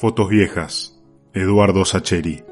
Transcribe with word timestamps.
Fotos 0.00 0.28
viejas. 0.28 0.96
Eduardo 1.34 1.84
Sacheri. 1.84 2.44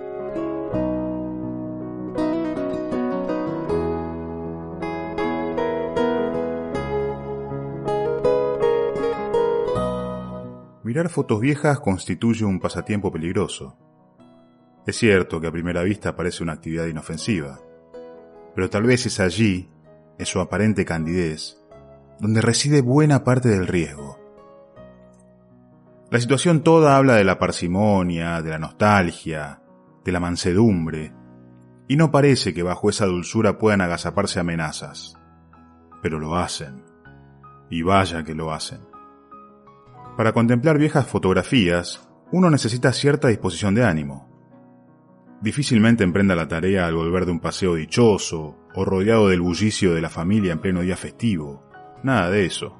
Mirar 10.83 11.09
fotos 11.09 11.41
viejas 11.41 11.79
constituye 11.79 12.45
un 12.45 12.59
pasatiempo 12.59 13.13
peligroso. 13.13 13.77
Es 14.85 14.97
cierto 14.97 15.41
que 15.41 15.47
a 15.47 15.53
primera 15.53 15.85
vista 15.85 16.17
parece 16.17 16.43
una 16.43 16.55
actividad 16.55 16.87
inofensiva, 16.87 17.61
pero 18.57 18.69
tal 18.71 18.83
vez 18.83 19.07
es 19.07 19.21
allí, 19.21 19.71
en 20.19 20.27
su 20.27 20.41
aparente 20.41 20.85
candidez, 20.85 21.63
donde 22.19 22.41
reside 22.41 22.81
buena 22.81 23.23
parte 23.23 23.49
del 23.51 23.69
riesgo. 23.69 24.26
La 26.09 26.21
situación 26.21 26.63
toda 26.63 26.97
habla 26.97 27.15
de 27.15 27.25
la 27.25 27.39
parsimonia, 27.41 28.41
de 28.41 28.51
la 28.51 28.59
nostalgia, 28.59 29.61
de 30.05 30.13
la 30.13 30.21
mansedumbre, 30.21 31.13
y 31.89 31.97
no 31.97 32.13
parece 32.13 32.55
que 32.55 32.63
bajo 32.63 32.89
esa 32.89 33.07
dulzura 33.07 33.59
puedan 33.59 33.81
agazaparse 33.81 34.39
amenazas. 34.39 35.17
Pero 36.03 36.21
lo 36.21 36.37
hacen. 36.37 36.85
Y 37.71 37.83
vaya 37.83 38.23
que 38.23 38.35
lo 38.35 38.53
hacen. 38.53 38.81
Para 40.17 40.33
contemplar 40.33 40.79
viejas 40.79 41.09
fotografías, 41.09 42.09
uno 42.31 42.51
necesita 42.51 42.93
cierta 42.93 43.27
disposición 43.27 43.75
de 43.75 43.85
ánimo. 43.85 44.31
Difícilmente 45.43 46.05
emprenda 46.05 46.37
la 46.37 46.47
tarea 46.47 46.87
al 46.87 46.95
volver 46.95 47.27
de 47.27 47.33
un 47.33 47.41
paseo 47.41 47.75
dichoso 47.75 48.57
o 48.75 48.85
rodeado 48.85 49.29
del 49.29 49.41
bullicio 49.41 49.93
de 49.93 50.01
la 50.01 50.09
familia 50.09 50.53
en 50.53 50.61
pleno 50.61 50.83
día 50.83 50.97
festivo. 50.97 51.69
Nada 52.05 52.31
de 52.31 52.47
eso. 52.47 52.79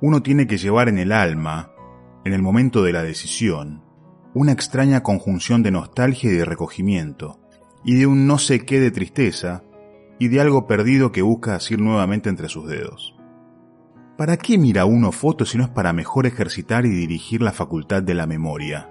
Uno 0.00 0.22
tiene 0.22 0.46
que 0.46 0.58
llevar 0.58 0.88
en 0.88 0.98
el 0.98 1.10
alma 1.10 1.72
en 2.24 2.32
el 2.32 2.42
momento 2.42 2.82
de 2.82 2.92
la 2.92 3.02
decisión, 3.02 3.82
una 4.34 4.52
extraña 4.52 5.02
conjunción 5.02 5.62
de 5.62 5.70
nostalgia 5.70 6.30
y 6.30 6.34
de 6.34 6.44
recogimiento, 6.44 7.40
y 7.84 7.94
de 7.94 8.06
un 8.06 8.26
no 8.26 8.38
sé 8.38 8.64
qué 8.64 8.80
de 8.80 8.90
tristeza, 8.90 9.62
y 10.18 10.28
de 10.28 10.40
algo 10.40 10.66
perdido 10.66 11.12
que 11.12 11.22
busca 11.22 11.54
asir 11.54 11.80
nuevamente 11.80 12.28
entre 12.28 12.48
sus 12.48 12.68
dedos. 12.68 13.14
¿Para 14.16 14.36
qué 14.36 14.58
mira 14.58 14.84
uno 14.84 15.12
fotos 15.12 15.50
si 15.50 15.58
no 15.58 15.64
es 15.64 15.70
para 15.70 15.92
mejor 15.92 16.26
ejercitar 16.26 16.86
y 16.86 16.90
dirigir 16.90 17.40
la 17.40 17.52
facultad 17.52 18.02
de 18.02 18.14
la 18.14 18.26
memoria? 18.26 18.90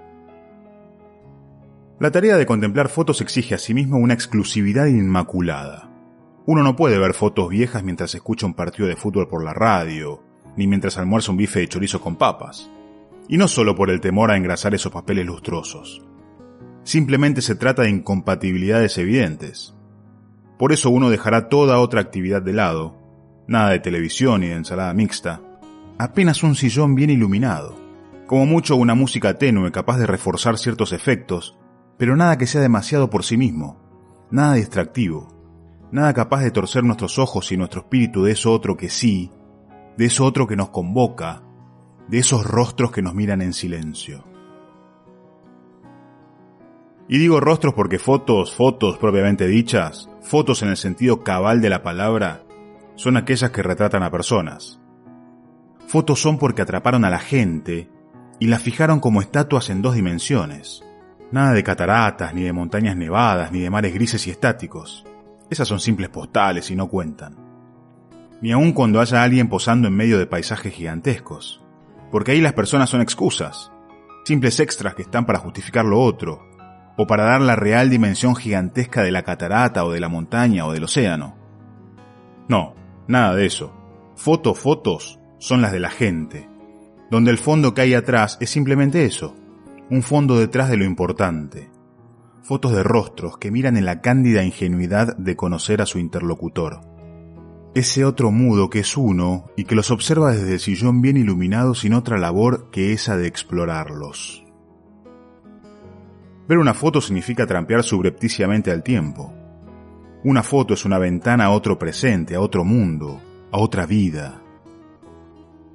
La 2.00 2.10
tarea 2.10 2.36
de 2.36 2.46
contemplar 2.46 2.88
fotos 2.88 3.20
exige 3.20 3.54
a 3.54 3.58
sí 3.58 3.74
mismo 3.74 3.98
una 3.98 4.14
exclusividad 4.14 4.86
inmaculada. 4.86 5.90
Uno 6.46 6.62
no 6.62 6.76
puede 6.76 6.98
ver 6.98 7.12
fotos 7.12 7.50
viejas 7.50 7.84
mientras 7.84 8.14
escucha 8.14 8.46
un 8.46 8.54
partido 8.54 8.88
de 8.88 8.96
fútbol 8.96 9.28
por 9.28 9.44
la 9.44 9.52
radio, 9.52 10.22
ni 10.56 10.66
mientras 10.66 10.96
almuerza 10.96 11.30
un 11.30 11.36
bife 11.36 11.60
de 11.60 11.68
chorizo 11.68 12.00
con 12.00 12.16
papas 12.16 12.70
y 13.28 13.36
no 13.36 13.46
solo 13.46 13.74
por 13.76 13.90
el 13.90 14.00
temor 14.00 14.30
a 14.30 14.36
engrasar 14.36 14.74
esos 14.74 14.90
papeles 14.90 15.26
lustrosos. 15.26 16.02
Simplemente 16.82 17.42
se 17.42 17.54
trata 17.54 17.82
de 17.82 17.90
incompatibilidades 17.90 18.96
evidentes. 18.98 19.74
Por 20.58 20.72
eso 20.72 20.90
uno 20.90 21.10
dejará 21.10 21.48
toda 21.48 21.78
otra 21.78 22.00
actividad 22.00 22.42
de 22.42 22.54
lado, 22.54 22.96
nada 23.46 23.70
de 23.70 23.78
televisión 23.78 24.40
ni 24.40 24.48
de 24.48 24.54
ensalada 24.54 24.94
mixta, 24.94 25.42
apenas 25.98 26.42
un 26.42 26.54
sillón 26.54 26.94
bien 26.94 27.10
iluminado, 27.10 27.76
como 28.26 28.46
mucho 28.46 28.76
una 28.76 28.94
música 28.94 29.34
tenue 29.34 29.70
capaz 29.70 29.98
de 29.98 30.06
reforzar 30.06 30.58
ciertos 30.58 30.92
efectos, 30.92 31.56
pero 31.96 32.16
nada 32.16 32.38
que 32.38 32.46
sea 32.46 32.60
demasiado 32.60 33.10
por 33.10 33.24
sí 33.24 33.36
mismo, 33.36 33.80
nada 34.30 34.54
distractivo, 34.54 35.28
nada 35.90 36.12
capaz 36.14 36.42
de 36.42 36.50
torcer 36.50 36.84
nuestros 36.84 37.18
ojos 37.18 37.50
y 37.52 37.56
nuestro 37.56 37.80
espíritu 37.80 38.24
de 38.24 38.32
eso 38.32 38.52
otro 38.52 38.76
que 38.76 38.88
sí, 38.88 39.30
de 39.96 40.06
eso 40.06 40.24
otro 40.24 40.46
que 40.46 40.56
nos 40.56 40.70
convoca, 40.70 41.42
de 42.08 42.18
esos 42.18 42.44
rostros 42.44 42.90
que 42.90 43.02
nos 43.02 43.14
miran 43.14 43.42
en 43.42 43.52
silencio. 43.52 44.24
Y 47.06 47.18
digo 47.18 47.40
rostros 47.40 47.74
porque 47.74 47.98
fotos, 47.98 48.54
fotos 48.54 48.98
propiamente 48.98 49.46
dichas, 49.46 50.10
fotos 50.20 50.62
en 50.62 50.68
el 50.68 50.76
sentido 50.76 51.22
cabal 51.22 51.60
de 51.62 51.70
la 51.70 51.82
palabra, 51.82 52.42
son 52.96 53.16
aquellas 53.16 53.50
que 53.50 53.62
retratan 53.62 54.02
a 54.02 54.10
personas. 54.10 54.80
Fotos 55.86 56.20
son 56.20 56.38
porque 56.38 56.62
atraparon 56.62 57.04
a 57.04 57.10
la 57.10 57.18
gente 57.18 57.88
y 58.38 58.48
la 58.48 58.58
fijaron 58.58 59.00
como 59.00 59.22
estatuas 59.22 59.70
en 59.70 59.80
dos 59.80 59.94
dimensiones. 59.94 60.84
Nada 61.30 61.52
de 61.52 61.64
cataratas, 61.64 62.34
ni 62.34 62.42
de 62.42 62.52
montañas 62.52 62.96
nevadas, 62.96 63.52
ni 63.52 63.60
de 63.60 63.70
mares 63.70 63.94
grises 63.94 64.26
y 64.26 64.30
estáticos. 64.30 65.04
Esas 65.50 65.68
son 65.68 65.80
simples 65.80 66.10
postales 66.10 66.70
y 66.70 66.76
no 66.76 66.88
cuentan. 66.88 67.36
Ni 68.42 68.52
aun 68.52 68.72
cuando 68.72 69.00
haya 69.00 69.22
alguien 69.22 69.48
posando 69.48 69.88
en 69.88 69.96
medio 69.96 70.18
de 70.18 70.26
paisajes 70.26 70.74
gigantescos 70.74 71.62
porque 72.10 72.32
ahí 72.32 72.40
las 72.40 72.52
personas 72.52 72.90
son 72.90 73.00
excusas, 73.00 73.72
simples 74.24 74.60
extras 74.60 74.94
que 74.94 75.02
están 75.02 75.26
para 75.26 75.38
justificar 75.38 75.84
lo 75.84 76.00
otro, 76.00 76.46
o 76.96 77.06
para 77.06 77.24
dar 77.24 77.40
la 77.40 77.56
real 77.56 77.90
dimensión 77.90 78.34
gigantesca 78.34 79.02
de 79.02 79.12
la 79.12 79.22
catarata 79.22 79.84
o 79.84 79.92
de 79.92 80.00
la 80.00 80.08
montaña 80.08 80.66
o 80.66 80.72
del 80.72 80.84
océano. 80.84 81.36
No, 82.48 82.74
nada 83.06 83.34
de 83.34 83.46
eso. 83.46 83.72
Fotos, 84.16 84.58
fotos 84.58 85.20
son 85.38 85.62
las 85.62 85.70
de 85.72 85.78
la 85.78 85.90
gente, 85.90 86.48
donde 87.10 87.30
el 87.30 87.38
fondo 87.38 87.72
que 87.72 87.82
hay 87.82 87.94
atrás 87.94 88.36
es 88.40 88.50
simplemente 88.50 89.04
eso, 89.04 89.36
un 89.90 90.02
fondo 90.02 90.38
detrás 90.38 90.70
de 90.70 90.76
lo 90.76 90.84
importante. 90.84 91.70
Fotos 92.42 92.72
de 92.72 92.82
rostros 92.82 93.38
que 93.38 93.50
miran 93.50 93.76
en 93.76 93.84
la 93.84 94.00
cándida 94.00 94.42
ingenuidad 94.42 95.16
de 95.16 95.36
conocer 95.36 95.80
a 95.82 95.86
su 95.86 95.98
interlocutor 95.98 96.97
ese 97.74 98.04
otro 98.04 98.30
mudo 98.30 98.70
que 98.70 98.80
es 98.80 98.96
uno 98.96 99.46
y 99.56 99.64
que 99.64 99.74
los 99.74 99.90
observa 99.90 100.32
desde 100.32 100.54
el 100.54 100.60
sillón 100.60 101.02
bien 101.02 101.16
iluminado 101.16 101.74
sin 101.74 101.92
otra 101.92 102.18
labor 102.18 102.70
que 102.70 102.92
esa 102.92 103.16
de 103.16 103.26
explorarlos. 103.26 104.44
Ver 106.48 106.58
una 106.58 106.74
foto 106.74 107.00
significa 107.00 107.46
trampear 107.46 107.82
subrepticiamente 107.82 108.70
al 108.70 108.82
tiempo. 108.82 109.32
Una 110.24 110.42
foto 110.42 110.74
es 110.74 110.84
una 110.84 110.98
ventana 110.98 111.44
a 111.44 111.50
otro 111.50 111.78
presente, 111.78 112.34
a 112.34 112.40
otro 112.40 112.64
mundo, 112.64 113.20
a 113.52 113.58
otra 113.58 113.86
vida. 113.86 114.42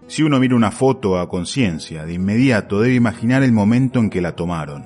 Si 0.07 0.23
uno 0.23 0.39
mira 0.39 0.55
una 0.55 0.71
foto 0.71 1.17
a 1.17 1.29
conciencia, 1.29 2.05
de 2.05 2.13
inmediato 2.13 2.81
debe 2.81 2.95
imaginar 2.95 3.43
el 3.43 3.51
momento 3.51 3.99
en 3.99 4.09
que 4.09 4.21
la 4.21 4.35
tomaron. 4.35 4.85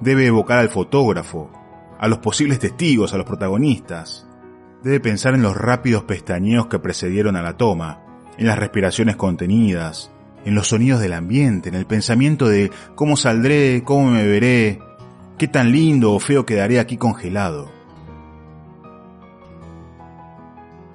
Debe 0.00 0.26
evocar 0.26 0.58
al 0.58 0.70
fotógrafo, 0.70 1.50
a 1.98 2.08
los 2.08 2.18
posibles 2.18 2.58
testigos, 2.58 3.12
a 3.12 3.18
los 3.18 3.26
protagonistas, 3.26 4.27
Debe 4.82 5.00
pensar 5.00 5.34
en 5.34 5.42
los 5.42 5.56
rápidos 5.56 6.04
pestañeos 6.04 6.66
que 6.68 6.78
precedieron 6.78 7.36
a 7.36 7.42
la 7.42 7.56
toma, 7.56 8.00
en 8.36 8.46
las 8.46 8.58
respiraciones 8.58 9.16
contenidas, 9.16 10.12
en 10.44 10.54
los 10.54 10.68
sonidos 10.68 11.00
del 11.00 11.12
ambiente, 11.12 11.68
en 11.68 11.74
el 11.74 11.86
pensamiento 11.86 12.48
de 12.48 12.70
cómo 12.94 13.16
saldré, 13.16 13.82
cómo 13.84 14.10
me 14.10 14.26
veré, 14.26 14.80
qué 15.36 15.48
tan 15.48 15.72
lindo 15.72 16.12
o 16.12 16.20
feo 16.20 16.46
quedaré 16.46 16.78
aquí 16.78 16.96
congelado. 16.96 17.70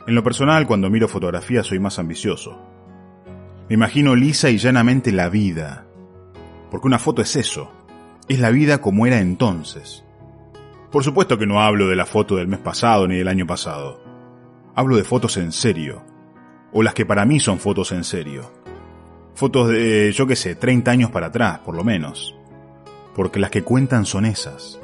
En 0.08 0.16
lo 0.16 0.24
personal, 0.24 0.68
cuando 0.68 0.90
miro 0.90 1.08
fotografías 1.08 1.68
soy 1.68 1.80
más 1.80 2.00
ambicioso. 2.00 2.60
Me 3.70 3.76
imagino 3.76 4.16
lisa 4.16 4.50
y 4.50 4.58
llanamente 4.58 5.12
la 5.12 5.30
vida, 5.30 5.86
porque 6.70 6.88
una 6.88 7.00
foto 7.00 7.22
es 7.22 7.36
eso, 7.36 7.72
es 8.28 8.40
la 8.40 8.50
vida 8.50 8.80
como 8.80 9.06
era 9.08 9.20
entonces. 9.20 10.03
Por 10.94 11.04
supuesto 11.04 11.40
que 11.40 11.48
no 11.48 11.60
hablo 11.60 11.88
de 11.88 11.96
la 11.96 12.06
foto 12.06 12.36
del 12.36 12.48
mes 12.48 12.60
pasado 12.60 13.08
ni 13.08 13.18
del 13.18 13.28
año 13.28 13.48
pasado. 13.48 14.00
Hablo 14.76 14.96
de 14.96 15.04
fotos 15.04 15.38
en 15.38 15.52
serio. 15.52 16.04
O 16.72 16.84
las 16.84 16.94
que 16.94 17.04
para 17.04 17.26
mí 17.26 17.40
son 17.40 17.58
fotos 17.58 17.92
en 17.94 18.04
serio. 18.04 18.52
Fotos 19.34 19.70
de, 19.70 20.12
yo 20.12 20.28
qué 20.28 20.36
sé, 20.36 20.54
30 20.54 20.92
años 20.92 21.10
para 21.10 21.28
atrás, 21.28 21.62
por 21.66 21.76
lo 21.76 21.84
menos. 21.84 22.36
Porque 23.16 23.40
las 23.40 23.50
que 23.50 23.64
cuentan 23.64 24.06
son 24.06 24.24
esas. 24.24 24.80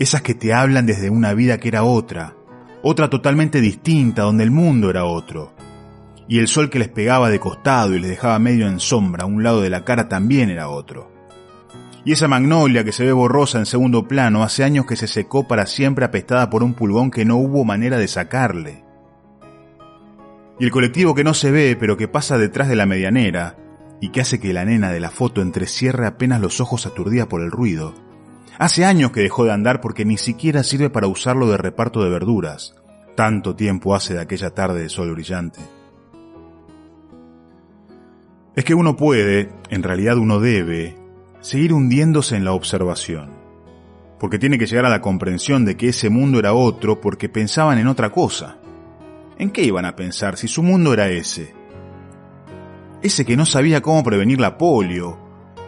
Esas 0.00 0.22
que 0.22 0.34
te 0.34 0.52
hablan 0.52 0.86
desde 0.86 1.08
una 1.08 1.34
vida 1.34 1.58
que 1.58 1.68
era 1.68 1.84
otra. 1.84 2.34
Otra 2.82 3.08
totalmente 3.08 3.60
distinta, 3.60 4.22
donde 4.22 4.42
el 4.42 4.50
mundo 4.50 4.90
era 4.90 5.04
otro. 5.04 5.52
Y 6.26 6.40
el 6.40 6.48
sol 6.48 6.68
que 6.68 6.80
les 6.80 6.88
pegaba 6.88 7.30
de 7.30 7.38
costado 7.38 7.94
y 7.94 8.00
les 8.00 8.10
dejaba 8.10 8.40
medio 8.40 8.66
en 8.66 8.80
sombra 8.80 9.22
a 9.22 9.26
un 9.28 9.44
lado 9.44 9.62
de 9.62 9.70
la 9.70 9.84
cara 9.84 10.08
también 10.08 10.50
era 10.50 10.68
otro. 10.68 11.13
Y 12.04 12.12
esa 12.12 12.28
magnolia 12.28 12.84
que 12.84 12.92
se 12.92 13.04
ve 13.04 13.12
borrosa 13.12 13.58
en 13.58 13.66
segundo 13.66 14.06
plano 14.06 14.42
hace 14.42 14.62
años 14.62 14.84
que 14.84 14.96
se 14.96 15.06
secó 15.06 15.48
para 15.48 15.66
siempre 15.66 16.04
apestada 16.04 16.50
por 16.50 16.62
un 16.62 16.74
pulgón 16.74 17.10
que 17.10 17.24
no 17.24 17.36
hubo 17.36 17.64
manera 17.64 17.96
de 17.96 18.08
sacarle. 18.08 18.84
Y 20.60 20.64
el 20.66 20.70
colectivo 20.70 21.14
que 21.14 21.24
no 21.24 21.32
se 21.32 21.50
ve 21.50 21.76
pero 21.80 21.96
que 21.96 22.06
pasa 22.06 22.36
detrás 22.36 22.68
de 22.68 22.76
la 22.76 22.84
medianera 22.84 23.56
y 24.00 24.10
que 24.10 24.20
hace 24.20 24.38
que 24.38 24.52
la 24.52 24.66
nena 24.66 24.92
de 24.92 25.00
la 25.00 25.10
foto 25.10 25.40
entrecierre 25.40 26.06
apenas 26.06 26.42
los 26.42 26.60
ojos 26.60 26.84
aturdida 26.84 27.26
por 27.26 27.40
el 27.40 27.50
ruido. 27.50 27.94
Hace 28.58 28.84
años 28.84 29.10
que 29.10 29.22
dejó 29.22 29.44
de 29.44 29.52
andar 29.52 29.80
porque 29.80 30.04
ni 30.04 30.18
siquiera 30.18 30.62
sirve 30.62 30.90
para 30.90 31.06
usarlo 31.06 31.48
de 31.48 31.56
reparto 31.56 32.04
de 32.04 32.10
verduras. 32.10 32.74
Tanto 33.16 33.56
tiempo 33.56 33.94
hace 33.94 34.14
de 34.14 34.20
aquella 34.20 34.50
tarde 34.50 34.82
de 34.82 34.88
sol 34.90 35.12
brillante. 35.12 35.60
Es 38.54 38.64
que 38.64 38.74
uno 38.74 38.94
puede, 38.94 39.50
en 39.70 39.82
realidad 39.82 40.18
uno 40.18 40.38
debe, 40.38 40.96
seguir 41.44 41.74
hundiéndose 41.74 42.36
en 42.36 42.44
la 42.46 42.54
observación, 42.54 43.28
porque 44.18 44.38
tiene 44.38 44.58
que 44.58 44.64
llegar 44.64 44.86
a 44.86 44.88
la 44.88 45.02
comprensión 45.02 45.66
de 45.66 45.76
que 45.76 45.88
ese 45.88 46.08
mundo 46.08 46.38
era 46.38 46.54
otro 46.54 47.02
porque 47.02 47.28
pensaban 47.28 47.76
en 47.76 47.86
otra 47.86 48.08
cosa. 48.10 48.56
¿En 49.36 49.50
qué 49.50 49.62
iban 49.62 49.84
a 49.84 49.94
pensar 49.94 50.38
si 50.38 50.48
su 50.48 50.62
mundo 50.62 50.94
era 50.94 51.10
ese? 51.10 51.52
Ese 53.02 53.26
que 53.26 53.36
no 53.36 53.44
sabía 53.44 53.82
cómo 53.82 54.02
prevenir 54.02 54.40
la 54.40 54.56
polio, 54.56 55.18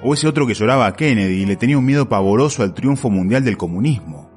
o 0.02 0.14
ese 0.14 0.26
otro 0.26 0.46
que 0.46 0.54
lloraba 0.54 0.86
a 0.86 0.94
Kennedy 0.94 1.42
y 1.42 1.46
le 1.46 1.56
tenía 1.56 1.76
un 1.76 1.84
miedo 1.84 2.08
pavoroso 2.08 2.62
al 2.62 2.72
triunfo 2.72 3.10
mundial 3.10 3.44
del 3.44 3.58
comunismo, 3.58 4.30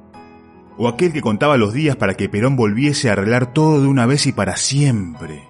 o 0.78 0.90
aquel 0.90 1.14
que 1.14 1.22
contaba 1.22 1.56
los 1.56 1.72
días 1.72 1.96
para 1.96 2.16
que 2.16 2.28
Perón 2.28 2.58
volviese 2.58 3.08
a 3.08 3.14
arreglar 3.14 3.54
todo 3.54 3.82
de 3.82 3.88
una 3.88 4.06
vez 4.06 4.28
y 4.28 4.34
para 4.34 4.58
siempre, 4.58 5.48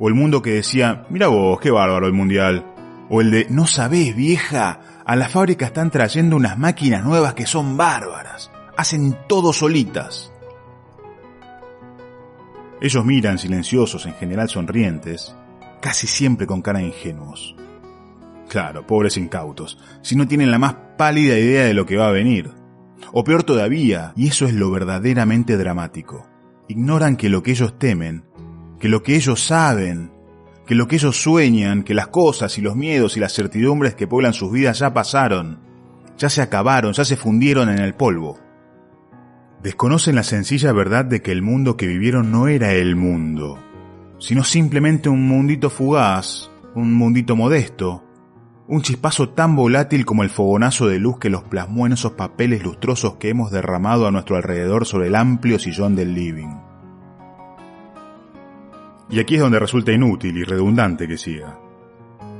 o 0.00 0.08
el 0.08 0.14
mundo 0.14 0.42
que 0.42 0.54
decía, 0.54 1.06
mira 1.08 1.28
vos, 1.28 1.60
qué 1.60 1.70
bárbaro 1.70 2.08
el 2.08 2.14
mundial, 2.14 2.64
o 3.08 3.20
el 3.20 3.30
de, 3.30 3.46
no 3.50 3.66
sabés 3.66 4.14
vieja, 4.14 4.80
a 5.04 5.16
la 5.16 5.28
fábrica 5.28 5.66
están 5.66 5.90
trayendo 5.90 6.36
unas 6.36 6.58
máquinas 6.58 7.04
nuevas 7.04 7.34
que 7.34 7.46
son 7.46 7.76
bárbaras, 7.76 8.50
hacen 8.76 9.16
todo 9.28 9.52
solitas. 9.52 10.32
Ellos 12.80 13.04
miran 13.04 13.38
silenciosos, 13.38 14.06
en 14.06 14.14
general 14.14 14.48
sonrientes, 14.48 15.34
casi 15.80 16.06
siempre 16.06 16.46
con 16.46 16.62
cara 16.62 16.82
ingenuos. 16.82 17.56
Claro, 18.48 18.86
pobres 18.86 19.16
incautos, 19.16 19.78
si 20.02 20.16
no 20.16 20.28
tienen 20.28 20.50
la 20.50 20.58
más 20.58 20.74
pálida 20.96 21.38
idea 21.38 21.64
de 21.64 21.74
lo 21.74 21.86
que 21.86 21.96
va 21.96 22.08
a 22.08 22.12
venir. 22.12 22.52
O 23.12 23.24
peor 23.24 23.42
todavía, 23.42 24.12
y 24.16 24.28
eso 24.28 24.46
es 24.46 24.54
lo 24.54 24.70
verdaderamente 24.70 25.56
dramático, 25.56 26.26
ignoran 26.68 27.16
que 27.16 27.28
lo 27.28 27.42
que 27.42 27.52
ellos 27.52 27.78
temen, 27.78 28.24
que 28.78 28.88
lo 28.88 29.02
que 29.02 29.16
ellos 29.16 29.42
saben, 29.42 30.12
que 30.68 30.74
lo 30.74 30.86
que 30.86 30.96
ellos 30.96 31.22
sueñan, 31.22 31.82
que 31.82 31.94
las 31.94 32.08
cosas 32.08 32.58
y 32.58 32.60
los 32.60 32.76
miedos 32.76 33.16
y 33.16 33.20
las 33.20 33.32
certidumbres 33.32 33.94
que 33.94 34.06
pueblan 34.06 34.34
sus 34.34 34.52
vidas 34.52 34.78
ya 34.78 34.92
pasaron, 34.92 35.60
ya 36.18 36.28
se 36.28 36.42
acabaron, 36.42 36.92
ya 36.92 37.06
se 37.06 37.16
fundieron 37.16 37.70
en 37.70 37.78
el 37.78 37.94
polvo. 37.94 38.38
Desconocen 39.62 40.14
la 40.14 40.22
sencilla 40.24 40.72
verdad 40.72 41.06
de 41.06 41.22
que 41.22 41.32
el 41.32 41.40
mundo 41.40 41.78
que 41.78 41.86
vivieron 41.86 42.30
no 42.30 42.48
era 42.48 42.74
el 42.74 42.96
mundo, 42.96 43.58
sino 44.18 44.44
simplemente 44.44 45.08
un 45.08 45.26
mundito 45.26 45.70
fugaz, 45.70 46.50
un 46.74 46.92
mundito 46.92 47.34
modesto, 47.34 48.04
un 48.66 48.82
chispazo 48.82 49.30
tan 49.30 49.56
volátil 49.56 50.04
como 50.04 50.22
el 50.22 50.28
fogonazo 50.28 50.86
de 50.86 50.98
luz 50.98 51.18
que 51.18 51.30
los 51.30 51.44
plasmó 51.44 51.86
en 51.86 51.94
esos 51.94 52.12
papeles 52.12 52.62
lustrosos 52.62 53.14
que 53.14 53.30
hemos 53.30 53.50
derramado 53.50 54.06
a 54.06 54.10
nuestro 54.10 54.36
alrededor 54.36 54.84
sobre 54.84 55.06
el 55.06 55.14
amplio 55.14 55.58
sillón 55.58 55.96
del 55.96 56.12
living. 56.12 56.67
Y 59.10 59.20
aquí 59.20 59.36
es 59.36 59.40
donde 59.40 59.58
resulta 59.58 59.92
inútil 59.92 60.36
y 60.36 60.44
redundante 60.44 61.08
que 61.08 61.16
siga, 61.16 61.58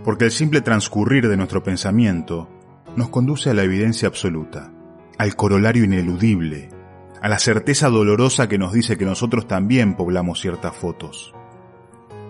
porque 0.05 0.27
el 0.27 0.31
simple 0.31 0.61
transcurrir 0.61 1.29
de 1.29 1.37
nuestro 1.37 1.63
pensamiento 1.63 2.49
nos 2.97 3.09
conduce 3.09 3.51
a 3.51 3.55
la 3.55 3.63
evidencia 3.63 4.09
absoluta, 4.09 4.73
al 5.17 5.35
corolario 5.35 5.85
ineludible, 5.85 6.69
a 7.23 7.29
la 7.29 7.39
certeza 7.39 7.89
dolorosa 7.89 8.49
que 8.49 8.59
nos 8.59 8.73
dice 8.73 8.97
que 8.99 9.05
nosotros 9.05 9.47
también 9.47 9.97
poblamos 9.97 10.41
ciertas 10.41 10.77
fotos, 10.77 11.35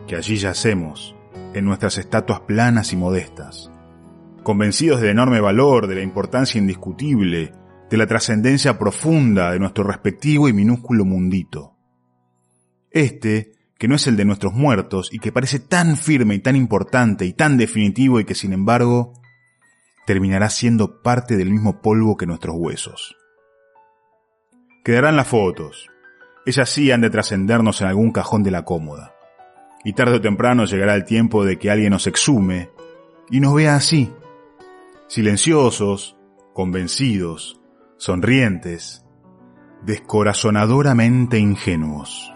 que 0.07 0.17
allí 0.17 0.37
yacemos, 0.37 1.15
en 1.55 1.65
nuestras 1.65 1.99
estatuas 1.99 2.41
planas 2.41 2.93
y 2.93 2.97
modestas, 2.97 3.71
convencidos 4.43 5.01
del 5.01 5.11
enorme 5.11 5.41
valor, 5.41 5.89
de 5.89 5.97
la 5.97 6.03
importancia 6.03 6.59
indiscutible, 6.59 7.53
de 7.91 7.97
la 7.97 8.07
trascendencia 8.07 8.79
profunda 8.79 9.51
de 9.51 9.59
nuestro 9.59 9.85
respectivo 9.85 10.49
y 10.49 10.53
minúsculo 10.53 11.05
mundito. 11.05 11.77
Este, 12.91 13.53
que 13.79 13.89
no 13.89 13.95
es 13.95 14.07
el 14.09 14.17
de 14.17 14.25
nuestros 14.25 14.53
muertos 14.53 15.09
y 15.13 15.21
que 15.21 15.33
parece 15.33 15.61
tan 15.61 15.97
firme 15.97 16.35
y 16.35 16.41
tan 16.41 16.57
importante 16.57 17.25
y 17.25 17.33
tan 17.33 17.57
definitivo 17.57 18.19
y 18.19 18.25
que 18.25 18.35
sin 18.35 18.53
embargo 18.53 19.13
terminará 20.05 20.51
siendo 20.51 21.01
parte 21.03 21.37
del 21.37 21.51
mismo 21.51 21.81
polvo 21.81 22.17
que 22.17 22.27
nuestros 22.27 22.57
huesos. 22.59 23.17
Quedarán 24.85 25.17
las 25.17 25.29
fotos. 25.29 25.89
Ellas 26.45 26.69
sí 26.69 26.91
han 26.91 27.03
de 27.03 27.11
trascendernos 27.11 27.81
en 27.81 27.89
algún 27.89 28.11
cajón 28.11 28.43
de 28.43 28.51
la 28.51 28.65
cómoda. 28.65 29.15
Y 29.85 29.93
tarde 29.93 30.17
o 30.17 30.21
temprano 30.21 30.65
llegará 30.65 30.95
el 30.95 31.05
tiempo 31.05 31.45
de 31.45 31.59
que 31.59 31.71
alguien 31.71 31.91
nos 31.91 32.07
exhume 32.07 32.71
y 33.31 33.41
nos 33.41 33.55
vea 33.55 33.77
así, 33.77 34.11
silenciosos, 35.07 36.17
convencidos, 36.53 37.61
sonrientes, 37.97 39.05
descorazonadoramente 39.83 41.39
ingenuos. 41.39 42.33